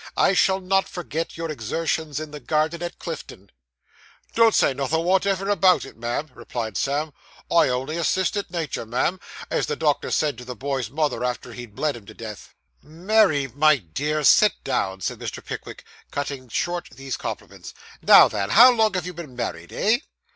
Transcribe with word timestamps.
'I 0.17 0.33
shall 0.33 0.59
not 0.59 0.89
forget 0.89 1.37
your 1.37 1.51
exertions 1.51 2.19
in 2.19 2.31
the 2.31 2.39
garden 2.39 2.81
at 2.81 2.97
Clifton.' 2.97 3.51
'Don't 4.33 4.55
say 4.55 4.73
nothin' 4.73 5.03
wotever 5.03 5.47
about 5.47 5.85
it, 5.85 5.95
ma'am,' 5.95 6.31
replied 6.33 6.75
Sam. 6.75 7.13
'I 7.51 7.69
only 7.69 7.97
assisted 7.97 8.49
natur, 8.49 8.83
ma'am; 8.87 9.19
as 9.51 9.67
the 9.67 9.75
doctor 9.75 10.09
said 10.09 10.39
to 10.39 10.43
the 10.43 10.55
boy's 10.55 10.89
mother, 10.89 11.23
after 11.23 11.53
he'd 11.53 11.75
bled 11.75 11.95
him 11.95 12.07
to 12.07 12.15
death.' 12.15 12.55
'Mary, 12.81 13.47
my 13.49 13.77
dear, 13.77 14.23
sit 14.23 14.53
down,' 14.63 15.01
said 15.01 15.19
Mr. 15.19 15.45
Pickwick, 15.45 15.83
cutting 16.09 16.49
short 16.49 16.89
these 16.95 17.15
compliments. 17.15 17.75
'Now 18.01 18.27
then; 18.27 18.49
how 18.49 18.71
long 18.71 18.95
have 18.95 19.05
you 19.05 19.13
been 19.13 19.35
married, 19.35 19.71
eh? 19.71 19.99